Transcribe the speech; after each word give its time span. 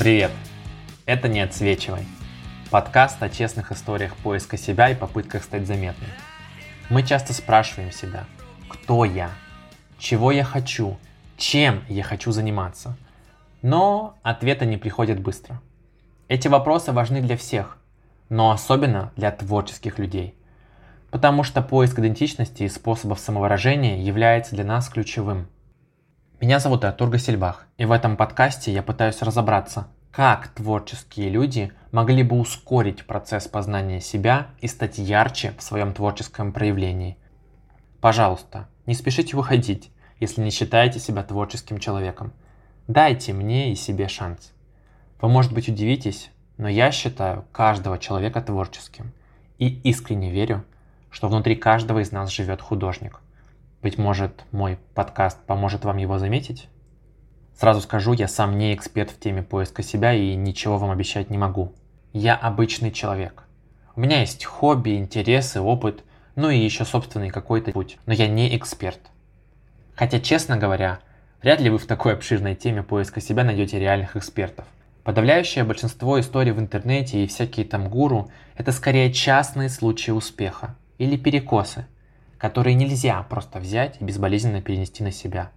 Привет! 0.00 0.30
Это 1.04 1.28
«Не 1.28 1.40
отсвечивай»– 1.40 2.06
подкаст 2.70 3.22
о 3.22 3.28
честных 3.28 3.70
историях 3.70 4.16
поиска 4.16 4.56
себя 4.56 4.88
и 4.88 4.94
попытках 4.94 5.44
стать 5.44 5.66
заметным. 5.66 6.08
Мы 6.88 7.02
часто 7.02 7.34
спрашиваем 7.34 7.92
себя, 7.92 8.24
кто 8.66 9.04
я, 9.04 9.30
чего 9.98 10.32
я 10.32 10.42
хочу, 10.42 10.96
чем 11.36 11.84
я 11.86 12.02
хочу 12.02 12.32
заниматься. 12.32 12.96
Но 13.60 14.14
ответы 14.22 14.64
не 14.64 14.78
приходят 14.78 15.20
быстро. 15.20 15.60
Эти 16.28 16.48
вопросы 16.48 16.92
важны 16.92 17.20
для 17.20 17.36
всех, 17.36 17.76
но 18.30 18.52
особенно 18.52 19.12
для 19.16 19.30
творческих 19.30 19.98
людей. 19.98 20.34
Потому 21.10 21.42
что 21.42 21.60
поиск 21.60 21.98
идентичности 21.98 22.62
и 22.62 22.70
способов 22.70 23.20
самовыражения 23.20 24.02
является 24.02 24.54
для 24.54 24.64
нас 24.64 24.88
ключевым– 24.88 25.46
меня 26.40 26.58
зовут 26.58 26.86
Артур 26.86 27.10
Гасельбах, 27.10 27.66
и 27.76 27.84
в 27.84 27.92
этом 27.92 28.16
подкасте 28.16 28.72
я 28.72 28.82
пытаюсь 28.82 29.20
разобраться, 29.20 29.88
как 30.10 30.48
творческие 30.48 31.28
люди 31.28 31.70
могли 31.92 32.22
бы 32.22 32.38
ускорить 32.38 33.04
процесс 33.04 33.46
познания 33.46 34.00
себя 34.00 34.46
и 34.62 34.66
стать 34.66 34.96
ярче 34.96 35.52
в 35.58 35.62
своем 35.62 35.92
творческом 35.92 36.54
проявлении. 36.54 37.18
Пожалуйста, 38.00 38.68
не 38.86 38.94
спешите 38.94 39.36
выходить, 39.36 39.92
если 40.18 40.40
не 40.40 40.50
считаете 40.50 40.98
себя 40.98 41.22
творческим 41.24 41.76
человеком. 41.76 42.32
Дайте 42.88 43.34
мне 43.34 43.72
и 43.72 43.74
себе 43.74 44.08
шанс. 44.08 44.52
Вы, 45.20 45.28
может 45.28 45.52
быть, 45.52 45.68
удивитесь, 45.68 46.30
но 46.56 46.70
я 46.70 46.90
считаю 46.90 47.44
каждого 47.52 47.98
человека 47.98 48.40
творческим 48.40 49.12
и 49.58 49.68
искренне 49.82 50.30
верю, 50.30 50.64
что 51.10 51.28
внутри 51.28 51.54
каждого 51.54 51.98
из 51.98 52.12
нас 52.12 52.30
живет 52.30 52.62
художник– 52.62 53.20
быть 53.82 53.96
может, 53.96 54.44
мой 54.52 54.78
подкаст 54.94 55.38
поможет 55.46 55.84
вам 55.84 55.96
его 55.96 56.18
заметить? 56.18 56.68
Сразу 57.58 57.80
скажу, 57.80 58.12
я 58.12 58.28
сам 58.28 58.58
не 58.58 58.74
эксперт 58.74 59.10
в 59.10 59.18
теме 59.18 59.42
поиска 59.42 59.82
себя 59.82 60.12
и 60.12 60.34
ничего 60.34 60.76
вам 60.78 60.90
обещать 60.90 61.30
не 61.30 61.38
могу. 61.38 61.72
Я 62.12 62.36
обычный 62.36 62.90
человек. 62.90 63.44
У 63.96 64.00
меня 64.00 64.20
есть 64.20 64.44
хобби, 64.44 64.96
интересы, 64.96 65.60
опыт, 65.60 66.04
ну 66.36 66.50
и 66.50 66.58
еще 66.58 66.84
собственный 66.84 67.30
какой-то 67.30 67.72
путь, 67.72 67.98
но 68.06 68.12
я 68.12 68.28
не 68.28 68.54
эксперт. 68.56 69.00
Хотя, 69.94 70.20
честно 70.20 70.56
говоря, 70.56 71.00
вряд 71.42 71.60
ли 71.60 71.70
вы 71.70 71.78
в 71.78 71.86
такой 71.86 72.14
обширной 72.14 72.54
теме 72.54 72.82
поиска 72.82 73.20
себя 73.20 73.44
найдете 73.44 73.78
реальных 73.78 74.16
экспертов. 74.16 74.66
Подавляющее 75.04 75.64
большинство 75.64 76.20
историй 76.20 76.52
в 76.52 76.60
интернете 76.60 77.24
и 77.24 77.26
всякие 77.26 77.64
там 77.64 77.88
гуру– 77.88 78.30
это 78.56 78.72
скорее 78.72 79.12
частные 79.12 79.70
случаи 79.70 80.10
успеха 80.10 80.76
или 80.98 81.16
перекосы– 81.16 81.86
которые 82.40 82.74
нельзя 82.74 83.22
просто 83.24 83.60
взять 83.60 84.00
и 84.00 84.04
безболезненно 84.04 84.62
перенести 84.62 85.04
на 85.04 85.12
себя. 85.12 85.52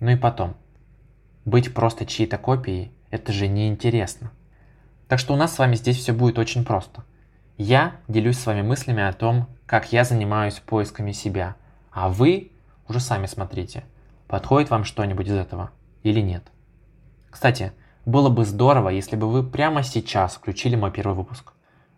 Ну 0.00 0.10
и 0.10 0.16
потом, 0.16 0.56
быть 1.44 1.74
просто 1.74 2.06
чьей-то 2.06 2.38
копией– 2.38 2.90
это 3.10 3.32
же 3.32 3.48
неинтересно. 3.48 4.32
Так 5.08 5.18
что 5.18 5.34
у 5.34 5.36
нас 5.36 5.54
с 5.54 5.58
вами 5.58 5.74
здесь 5.74 5.98
все 5.98 6.14
будет 6.14 6.38
очень 6.38 6.64
просто. 6.64 7.04
Я 7.58 7.96
делюсь 8.08 8.38
с 8.38 8.46
вами 8.46 8.62
мыслями 8.62 9.02
о 9.02 9.12
том, 9.12 9.46
как 9.66 9.92
я 9.92 10.04
занимаюсь 10.04 10.54
поисками 10.54 11.12
себя, 11.12 11.56
а 11.90 12.08
вы 12.08 12.50
уже 12.88 12.98
сами 12.98 13.26
смотрите, 13.26 13.84
подходит 14.26 14.70
вам 14.70 14.84
что-нибудь 14.84 15.28
из 15.28 15.34
этого 15.34 15.70
или 16.02 16.20
нет. 16.20 16.44
Кстати, 17.30 17.72
было 18.06 18.30
бы 18.30 18.46
здорово, 18.46 18.88
если 18.88 19.16
бы 19.16 19.30
вы 19.30 19.42
прямо 19.42 19.82
сейчас 19.82 20.36
включили 20.36 20.76
мой 20.76 20.92
первый 20.92 21.14
выпуск. 21.14 21.52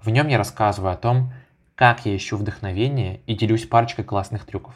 В 0.00 0.08
нем 0.08 0.28
я 0.28 0.38
рассказываю 0.38 0.92
о 0.92 0.96
том, 0.96 1.32
как 1.80 2.04
я 2.04 2.14
ищу 2.14 2.36
вдохновение 2.36 3.22
и 3.26 3.34
делюсь 3.34 3.64
парочкой 3.64 4.04
классных 4.04 4.44
трюков. 4.44 4.74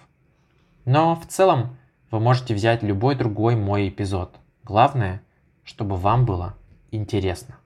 Но 0.86 1.14
в 1.14 1.26
целом 1.26 1.76
вы 2.10 2.18
можете 2.18 2.54
взять 2.54 2.82
любой 2.82 3.14
другой 3.14 3.56
мой 3.56 3.90
эпизод. 3.90 4.34
Главное, 4.62 5.20
чтобы 5.64 5.96
вам 5.96 6.24
было 6.24 6.54
интересно. 6.92 7.58